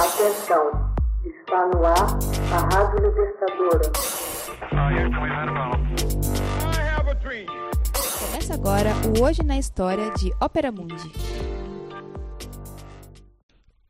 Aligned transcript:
Atenção, 0.00 0.64
está 1.26 1.68
no 1.74 1.84
ar 1.84 2.16
a 2.54 2.58
Rádio 2.74 3.06
Libertadora. 3.06 3.84
Começa 8.18 8.54
agora 8.54 8.94
o 9.06 9.20
Hoje 9.22 9.42
na 9.42 9.58
História 9.58 10.10
de 10.14 10.32
Ópera 10.40 10.72
Mundi. 10.72 11.12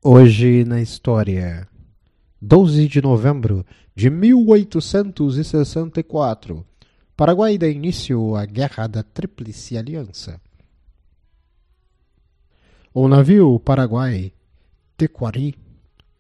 Hoje 0.03 0.65
na 0.65 0.81
História, 0.81 1.69
12 2.43 2.89
de 2.89 3.01
novembro 3.01 3.65
de 3.95 4.11
1864, 4.11 6.67
Paraguai 7.17 7.57
dá 7.57 7.69
início 7.69 8.35
à 8.35 8.45
Guerra 8.47 8.89
da 8.89 9.05
Tríplice 9.05 9.79
Aliança. 9.79 10.41
O 12.93 13.07
navio 13.07 13.61
Paraguai 13.61 14.33
Tequari 14.97 15.70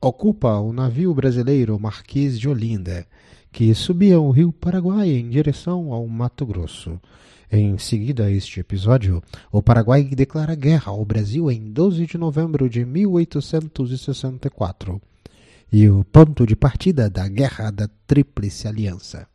ocupa 0.00 0.58
o 0.58 0.72
navio 0.72 1.12
brasileiro 1.12 1.78
Marquês 1.78 2.40
de 2.40 2.48
Olinda, 2.48 3.06
que 3.52 3.74
subia 3.74 4.18
o 4.18 4.30
rio 4.30 4.50
Paraguai 4.50 5.10
em 5.10 5.28
direção 5.28 5.92
ao 5.92 6.08
Mato 6.08 6.46
Grosso. 6.46 6.98
Em 7.52 7.76
seguida 7.76 8.24
a 8.24 8.30
este 8.30 8.60
episódio, 8.60 9.22
o 9.52 9.60
Paraguai 9.60 10.04
declara 10.04 10.54
guerra 10.54 10.92
ao 10.92 11.04
Brasil 11.04 11.50
em 11.50 11.70
12 11.70 12.06
de 12.06 12.16
novembro 12.16 12.70
de 12.70 12.82
1864 12.84 15.02
e 15.70 15.90
o 15.90 16.02
ponto 16.04 16.46
de 16.46 16.56
partida 16.56 17.10
da 17.10 17.28
Guerra 17.28 17.70
da 17.70 17.86
Tríplice 18.06 18.66
Aliança. 18.66 19.28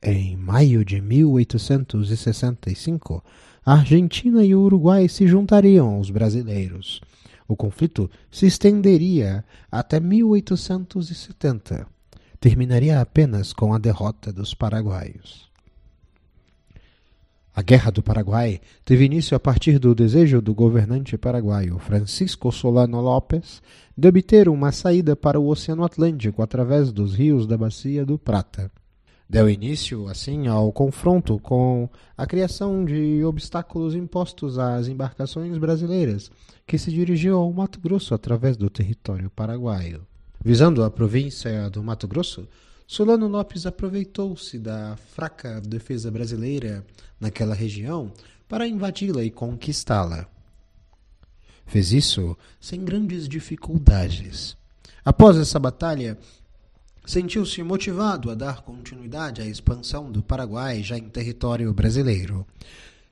Em 0.00 0.36
maio 0.36 0.84
de 0.84 1.00
1865, 1.00 3.24
a 3.64 3.72
Argentina 3.72 4.44
e 4.44 4.54
o 4.54 4.60
Uruguai 4.60 5.08
se 5.08 5.26
juntariam 5.26 5.96
aos 5.96 6.10
brasileiros. 6.10 7.00
O 7.48 7.54
conflito 7.54 8.10
se 8.30 8.46
estenderia 8.46 9.44
até 9.70 10.00
1870. 10.00 11.86
Terminaria 12.40 13.00
apenas 13.00 13.52
com 13.52 13.72
a 13.72 13.78
derrota 13.78 14.32
dos 14.32 14.54
paraguaios. 14.54 15.46
A 17.54 17.62
Guerra 17.62 17.90
do 17.90 18.02
Paraguai 18.02 18.60
teve 18.84 19.06
início 19.06 19.34
a 19.34 19.40
partir 19.40 19.78
do 19.78 19.94
desejo 19.94 20.42
do 20.42 20.54
governante 20.54 21.16
paraguaio 21.16 21.78
Francisco 21.78 22.52
Solano 22.52 23.00
López 23.00 23.62
de 23.96 24.08
obter 24.08 24.46
uma 24.46 24.70
saída 24.72 25.16
para 25.16 25.40
o 25.40 25.48
Oceano 25.48 25.82
Atlântico 25.82 26.42
através 26.42 26.92
dos 26.92 27.14
rios 27.14 27.46
da 27.46 27.56
Bacia 27.56 28.04
do 28.04 28.18
Prata. 28.18 28.70
Deu 29.28 29.50
início, 29.50 30.08
assim, 30.08 30.46
ao 30.46 30.70
confronto 30.72 31.38
com 31.40 31.88
a 32.16 32.26
criação 32.26 32.84
de 32.84 33.24
obstáculos 33.24 33.94
impostos 33.94 34.56
às 34.56 34.86
embarcações 34.86 35.58
brasileiras 35.58 36.30
que 36.64 36.78
se 36.78 36.92
dirigiam 36.92 37.38
ao 37.40 37.52
Mato 37.52 37.80
Grosso 37.80 38.14
através 38.14 38.56
do 38.56 38.70
território 38.70 39.28
paraguaio. 39.28 40.06
Visando 40.44 40.84
a 40.84 40.90
província 40.90 41.68
do 41.68 41.82
Mato 41.82 42.06
Grosso, 42.06 42.48
Solano 42.86 43.26
Lopes 43.26 43.66
aproveitou-se 43.66 44.60
da 44.60 44.96
fraca 44.96 45.60
defesa 45.60 46.08
brasileira 46.08 46.86
naquela 47.18 47.54
região 47.54 48.12
para 48.48 48.68
invadi-la 48.68 49.24
e 49.24 49.30
conquistá-la. 49.30 50.28
Fez 51.66 51.92
isso 51.92 52.38
sem 52.60 52.84
grandes 52.84 53.28
dificuldades. 53.28 54.56
Após 55.04 55.36
essa 55.36 55.58
batalha, 55.58 56.16
sentiu-se 57.06 57.62
motivado 57.62 58.30
a 58.30 58.34
dar 58.34 58.62
continuidade 58.62 59.40
à 59.40 59.46
expansão 59.46 60.10
do 60.10 60.22
Paraguai 60.22 60.82
já 60.82 60.98
em 60.98 61.08
território 61.08 61.72
brasileiro. 61.72 62.44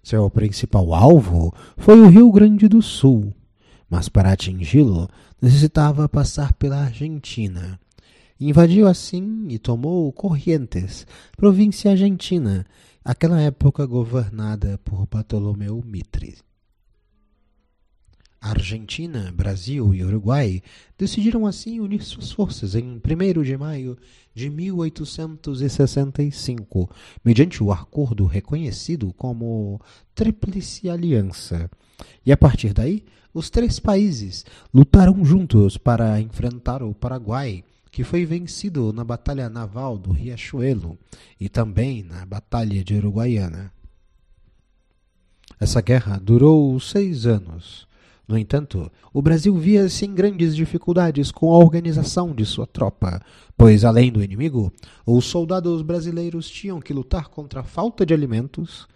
Seu 0.03 0.29
principal 0.29 0.93
alvo 0.93 1.55
foi 1.79 2.01
o 2.01 2.09
Rio 2.09 2.31
Grande 2.33 2.69
do 2.69 2.83
Sul, 2.83 3.33
mas 3.89 4.09
para 4.09 4.33
atingi-lo 4.33 5.09
necessitava 5.41 6.09
passar 6.09 6.53
pela 6.55 6.85
Argentina. 6.85 7.79
Invadiu 8.39 8.89
assim 8.89 9.47
e 9.49 9.59
tomou 9.59 10.13
Corrientes, 10.13 11.07
província 11.37 11.93
argentina, 11.93 12.67
aquela 13.05 13.41
época 13.41 13.87
governada 13.87 14.79
por 14.85 15.07
Bartolomeu 15.07 15.81
Mitre. 15.87 16.37
Argentina, 18.45 19.33
Brasil 19.35 19.93
e 19.95 20.05
Uruguai 20.05 20.63
decidiram 20.99 21.47
assim 21.47 21.81
unir 21.81 22.03
suas 22.03 22.31
forças 22.31 22.75
em 22.75 23.01
1 23.01 23.43
de 23.43 23.57
maio 23.57 23.97
de 24.35 24.51
1865, 24.51 26.91
mediante 27.25 27.63
o 27.63 27.73
acordo 27.73 28.27
reconhecido 28.27 29.15
como 29.15 29.81
Tríplice 30.15 30.91
Aliança. 30.91 31.71
E 32.27 32.31
a 32.31 32.37
partir 32.37 32.75
daí, 32.75 33.03
os 33.33 33.49
três 33.49 33.81
países 33.81 34.45
lutaram 34.75 35.25
juntos 35.25 35.79
para 35.79 36.21
enfrentar 36.21 36.83
o 36.83 36.93
Paraguai, 36.93 37.65
que 37.91 38.05
foi 38.05 38.27
vencido 38.27 38.93
na 38.93 39.05
Batalha 39.05 39.49
Naval 39.49 39.97
do 39.97 40.13
Riachuelo 40.13 40.99
e 41.41 41.49
também 41.49 42.03
na 42.03 42.27
Batalha 42.27 42.85
de 42.85 42.95
Uruguaiana. 42.95 43.73
Essa 45.59 45.81
guerra 45.81 46.19
durou 46.19 46.79
seis 46.79 47.25
anos. 47.25 47.89
No 48.27 48.39
entanto, 48.39 48.91
o 49.13 49.21
Brasil 49.21 49.55
via-se 49.55 50.07
em 50.07 50.15
grandes 50.15 50.57
dificuldades 50.57 51.31
com 51.31 51.53
a 51.53 51.59
organização 51.59 52.35
de 52.35 52.47
sua 52.47 52.67
tropa, 52.67 53.21
pois, 53.57 53.85
além 53.85 54.11
do 54.11 54.25
inimigo, 54.25 54.73
os 55.05 55.27
soldados 55.27 55.83
brasileiros 55.83 56.49
tinham 56.49 56.81
que 56.81 56.95
lutar 56.95 57.29
contra 57.29 57.61
a 57.61 57.65
falta 57.65 58.07
de 58.07 58.15
alimentos, 58.15 58.89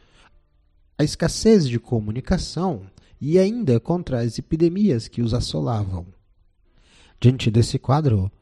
a 0.97 1.05
escassez 1.05 1.69
de 1.69 1.79
comunicação 1.79 2.83
e 3.21 3.39
ainda 3.39 3.79
contra 3.79 4.21
as 4.21 4.39
epidemias 4.39 5.09
que 5.09 5.21
os 5.21 5.35
assolavam. 5.35 6.07
Diante 7.21 7.51
desse 7.51 7.79
quadro, 7.79 8.33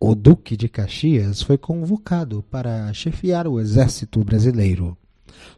o 0.00 0.16
Duque 0.16 0.56
de 0.56 0.68
Caxias 0.68 1.42
foi 1.42 1.56
convocado 1.56 2.42
para 2.42 2.92
chefiar 2.92 3.46
o 3.46 3.60
exército 3.60 4.24
brasileiro. 4.24 4.98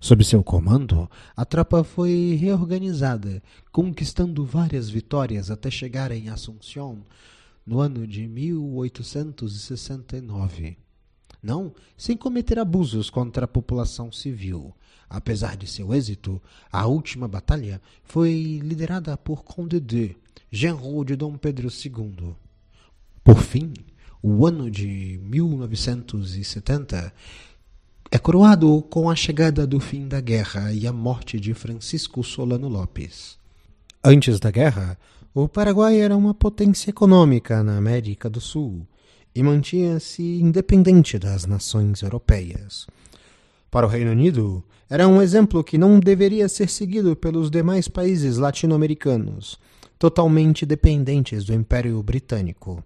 Sob 0.00 0.24
seu 0.24 0.42
comando, 0.42 1.08
a 1.36 1.44
tropa 1.44 1.84
foi 1.84 2.36
reorganizada, 2.40 3.42
conquistando 3.72 4.44
várias 4.44 4.90
vitórias 4.90 5.50
até 5.50 5.70
chegar 5.70 6.12
em 6.12 6.28
Assunção 6.28 7.02
no 7.66 7.80
ano 7.80 8.06
de 8.06 8.26
1869. 8.26 10.76
Não 11.42 11.74
sem 11.96 12.14
cometer 12.16 12.58
abusos 12.58 13.08
contra 13.10 13.44
a 13.44 13.48
população 13.48 14.10
civil. 14.10 14.74
Apesar 15.08 15.56
de 15.56 15.66
seu 15.66 15.94
êxito, 15.94 16.42
a 16.72 16.86
última 16.86 17.28
batalha 17.28 17.80
foi 18.02 18.58
liderada 18.62 19.16
por 19.16 19.44
Conde 19.44 19.78
de, 19.78 20.16
genro 20.50 21.04
de 21.04 21.14
Dom 21.16 21.36
Pedro 21.36 21.68
II. 21.68 22.34
Por 23.22 23.38
fim, 23.38 23.72
o 24.22 24.46
ano 24.46 24.70
de 24.70 25.20
1970 25.22 27.12
é 28.14 28.18
coroado 28.18 28.80
com 28.82 29.10
a 29.10 29.16
chegada 29.16 29.66
do 29.66 29.80
fim 29.80 30.06
da 30.06 30.20
guerra 30.20 30.72
e 30.72 30.86
a 30.86 30.92
morte 30.92 31.40
de 31.40 31.52
Francisco 31.52 32.22
Solano 32.22 32.68
Lopes. 32.68 33.36
Antes 34.04 34.38
da 34.38 34.52
guerra, 34.52 34.96
o 35.34 35.48
Paraguai 35.48 36.00
era 36.00 36.16
uma 36.16 36.32
potência 36.32 36.90
econômica 36.90 37.64
na 37.64 37.76
América 37.76 38.30
do 38.30 38.40
Sul 38.40 38.86
e 39.34 39.42
mantinha-se 39.42 40.22
independente 40.22 41.18
das 41.18 41.44
nações 41.44 42.02
europeias. 42.02 42.86
Para 43.68 43.84
o 43.84 43.88
Reino 43.88 44.12
Unido, 44.12 44.62
era 44.88 45.08
um 45.08 45.20
exemplo 45.20 45.64
que 45.64 45.76
não 45.76 45.98
deveria 45.98 46.48
ser 46.48 46.68
seguido 46.68 47.16
pelos 47.16 47.50
demais 47.50 47.88
países 47.88 48.36
latino-americanos, 48.36 49.58
totalmente 49.98 50.64
dependentes 50.64 51.44
do 51.44 51.52
Império 51.52 52.00
Britânico. 52.00 52.80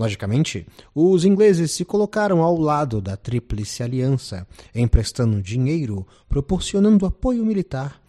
Logicamente, 0.00 0.66
os 0.94 1.26
ingleses 1.26 1.72
se 1.72 1.84
colocaram 1.84 2.40
ao 2.40 2.56
lado 2.56 3.02
da 3.02 3.18
Tríplice 3.18 3.82
Aliança, 3.82 4.46
emprestando 4.74 5.42
dinheiro, 5.42 6.06
proporcionando 6.26 7.04
apoio 7.04 7.44
militar 7.44 8.00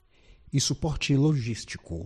e 0.54 0.62
suporte 0.62 1.14
logístico. 1.18 2.06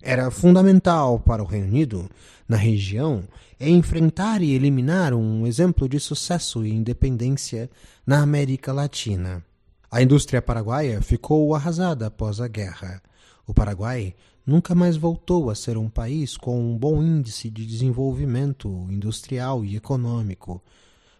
Era 0.00 0.30
fundamental 0.30 1.20
para 1.20 1.42
o 1.42 1.46
Reino 1.46 1.66
Unido, 1.66 2.08
na 2.48 2.56
região, 2.56 3.24
enfrentar 3.60 4.40
e 4.40 4.54
eliminar 4.54 5.12
um 5.12 5.46
exemplo 5.46 5.86
de 5.86 6.00
sucesso 6.00 6.64
e 6.64 6.72
independência 6.72 7.68
na 8.06 8.22
América 8.22 8.72
Latina. 8.72 9.44
A 9.90 10.00
indústria 10.00 10.40
paraguaia 10.40 11.02
ficou 11.02 11.54
arrasada 11.54 12.06
após 12.06 12.40
a 12.40 12.48
guerra. 12.48 13.02
O 13.46 13.52
Paraguai 13.52 14.14
nunca 14.46 14.74
mais 14.74 14.96
voltou 14.96 15.50
a 15.50 15.54
ser 15.54 15.76
um 15.76 15.88
país 15.88 16.36
com 16.36 16.58
um 16.60 16.78
bom 16.78 17.02
índice 17.02 17.50
de 17.50 17.66
desenvolvimento 17.66 18.68
industrial 18.88 19.64
e 19.64 19.76
econômico, 19.76 20.62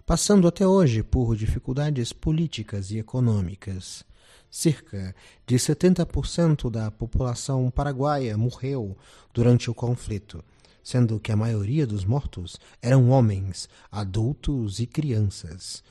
passando 0.06 0.46
até 0.46 0.66
hoje 0.66 1.02
por 1.02 1.34
dificuldades 1.36 2.12
políticas 2.12 2.92
e 2.92 2.98
econômicas. 2.98 4.04
Cerca 4.48 5.14
de 5.44 5.56
70% 5.56 6.70
da 6.70 6.90
população 6.90 7.68
paraguaia 7.70 8.38
morreu 8.38 8.96
durante 9.34 9.68
o 9.68 9.74
conflito, 9.74 10.42
sendo 10.82 11.18
que 11.18 11.32
a 11.32 11.36
maioria 11.36 11.84
dos 11.84 12.04
mortos 12.04 12.60
eram 12.80 13.10
homens, 13.10 13.68
adultos 13.90 14.78
e 14.78 14.86
crianças. 14.86 15.82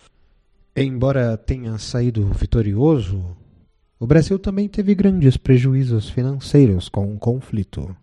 Embora 0.74 1.38
tenha 1.38 1.78
saído 1.78 2.26
vitorioso, 2.34 3.36
o 3.98 4.06
Brasil 4.06 4.38
também 4.38 4.68
teve 4.68 4.94
grandes 4.94 5.38
prejuízos 5.38 6.10
financeiros 6.10 6.90
com 6.90 7.14
o 7.14 7.18
conflito. 7.18 7.96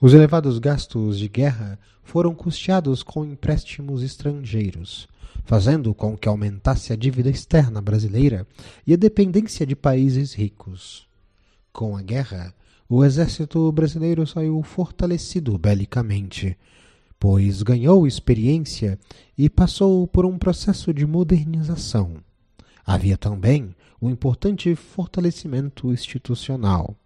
Os 0.00 0.12
elevados 0.12 0.58
gastos 0.58 1.18
de 1.18 1.26
guerra 1.26 1.78
foram 2.04 2.34
custeados 2.34 3.02
com 3.02 3.24
empréstimos 3.24 4.02
estrangeiros, 4.02 5.08
fazendo 5.44 5.94
com 5.94 6.16
que 6.16 6.28
aumentasse 6.28 6.92
a 6.92 6.96
dívida 6.96 7.30
externa 7.30 7.80
brasileira 7.80 8.46
e 8.86 8.92
a 8.92 8.96
dependência 8.96 9.66
de 9.66 9.74
países 9.74 10.34
ricos. 10.34 11.08
Com 11.72 11.96
a 11.96 12.02
guerra, 12.02 12.54
o 12.86 13.02
exército 13.02 13.72
brasileiro 13.72 14.26
saiu 14.26 14.62
fortalecido 14.62 15.56
belicamente, 15.56 16.58
pois 17.18 17.62
ganhou 17.62 18.06
experiência 18.06 18.98
e 19.36 19.48
passou 19.48 20.06
por 20.06 20.26
um 20.26 20.38
processo 20.38 20.92
de 20.92 21.06
modernização. 21.06 22.16
Havia 22.88 23.18
também 23.18 23.76
um 24.00 24.08
importante 24.08 24.74
fortalecimento 24.74 25.92
institucional. 25.92 26.96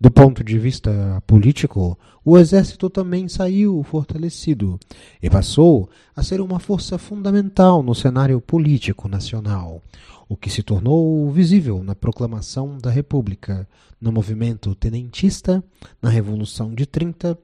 Do 0.00 0.10
ponto 0.10 0.42
de 0.42 0.58
vista 0.58 1.22
político, 1.26 1.98
o 2.24 2.38
exército 2.38 2.88
também 2.88 3.28
saiu 3.28 3.82
fortalecido 3.82 4.80
e 5.22 5.28
passou 5.28 5.90
a 6.16 6.22
ser 6.22 6.40
uma 6.40 6.58
força 6.58 6.96
fundamental 6.96 7.82
no 7.82 7.94
cenário 7.94 8.40
político 8.40 9.06
nacional, 9.06 9.82
o 10.26 10.38
que 10.38 10.48
se 10.48 10.62
tornou 10.62 11.30
visível 11.30 11.84
na 11.84 11.94
proclamação 11.94 12.78
da 12.78 12.88
República, 12.88 13.68
no 14.00 14.10
movimento 14.10 14.74
tenentista, 14.74 15.62
na 16.00 16.08
Revolução 16.08 16.74
de 16.74 16.86
30 16.86 17.38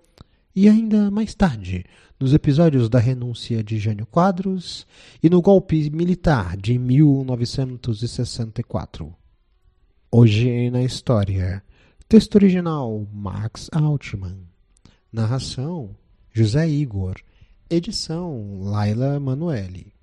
e 0.55 0.69
ainda 0.69 1.11
mais 1.11 1.35
tarde, 1.35 1.85
nos 2.19 2.35
episódios 2.35 2.89
da 2.89 2.99
renúncia 2.99 3.63
de 3.63 3.79
Jânio 3.79 4.07
Quadros 4.07 4.85
e 5.23 5.31
no 5.31 5.41
golpe 5.41 5.89
militar 5.91 6.57
de 6.57 6.77
1964. 6.77 9.15
Hoje 10.11 10.69
na 10.71 10.83
história. 10.83 11.63
Texto 12.09 12.35
original 12.35 13.07
Max 13.13 13.71
Altman. 13.73 14.41
Narração 15.13 15.95
José 16.33 16.69
Igor. 16.69 17.15
Edição 17.71 18.61
Laila 18.61 19.21
Manuelle. 19.21 19.95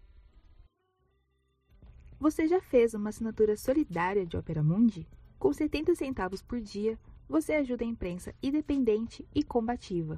Você 2.17 2.47
já 2.47 2.61
fez 2.61 2.93
uma 2.93 3.09
assinatura 3.09 3.57
solidária 3.57 4.25
de 4.25 4.37
Opera 4.37 4.63
Mundi? 4.63 5.05
Com 5.37 5.51
70 5.51 5.93
centavos 5.93 6.41
por 6.41 6.61
dia, 6.61 6.97
você 7.27 7.51
ajuda 7.53 7.83
a 7.83 7.87
imprensa 7.87 8.33
independente 8.41 9.27
e 9.35 9.43
combativa. 9.43 10.17